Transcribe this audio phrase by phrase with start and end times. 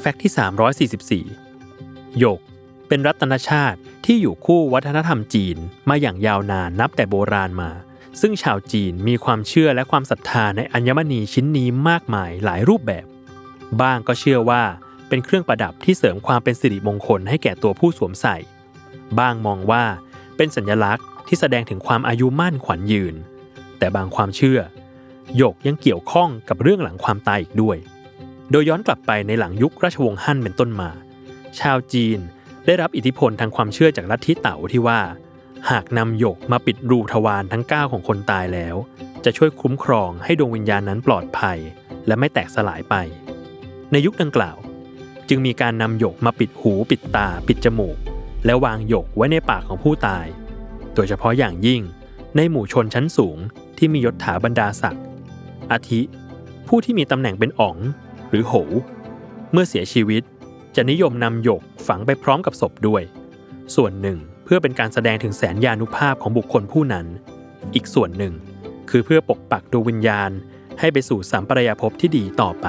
[0.00, 2.40] แฟกต์ที่ 344 หยก
[2.88, 5.56] เป็นรัตนชาติที่อยู่คู่วัฒนธรรมจีน
[5.88, 7.70] มาอย่างยาวนานนับแต่โบราณมา
[8.20, 13.06] ซึ่งชาวจีนมีความเชื่อและความศรัทธาในอัญมณีชิ้นนี้มากมายหลายรูปแบบ
[13.80, 14.62] บ้างก็เชื่อว่า
[15.08, 18.36] เป็นเครื่องประดับที่เสริมความเป็นสิริมงคลให้แก่ตัวผู้สวมใส่
[19.18, 19.84] บ้างมองว่า
[20.36, 23.14] เป็นสัญลักษณ์ที่แสดงถึงความอายุมั่นขวัญยืน
[23.78, 24.60] แต่บางความเชื่อ
[25.36, 27.76] หยกยังเกี่ยวข้องกับเรื่องหลังความตายอีกด้วย
[28.50, 30.90] โดยย้อนกลับไปในหลังยุคราชวงศ์ฮั่นเป็นต้นมา
[31.60, 32.18] ชาวจีน
[32.66, 35.00] ได้รับอิทธิพลทางความเชื่อจากลัทธิเต๋าที่ว่า
[35.70, 38.76] หากนำหยกมาปิดรูทวารทั้ง 9 ของคนตายแล้ว
[39.24, 41.58] จะช่วยคุ้มครองให้ดวงวิญญาณนั้นปลอดภัย
[42.06, 42.94] และไม่แตกสลายไป
[43.92, 44.56] ในยุคดังกล่าว
[45.28, 47.96] จึงมีการนำหยกมาปิดหูปิดตา ปิดจมูก
[48.44, 50.26] และวางหยกไว้ในปากของผู้ตาย
[50.94, 51.82] โดยเฉพาะอย่างยิ่ง
[52.36, 53.38] ในหมู่ชนชั้นสูง
[53.78, 55.04] ที่มียศถาบรรดาศักดิ์
[55.72, 56.00] อาทิ
[56.68, 57.76] ผู้ที่มีตำแหน่งเป็นอ๋อง
[58.30, 58.54] หรือโห
[59.52, 60.22] เมื่อเสียชีวิต
[60.76, 63.02] จะนิยมนำหยกฝังไปพร้อมกับศพด้วย
[63.76, 67.06] ส่วนหนึ่งเพื่อเป็นการแสดงถึงแสนยานุภาพของบุคคลผู้นั้น
[67.74, 68.34] อีกส่วนหนึ่ง
[68.90, 70.30] คือเพื่อปกปักดวงวิญญาณ
[70.80, 72.66] ให้ไปสู่สัมปรายภพที่ดีต่อไป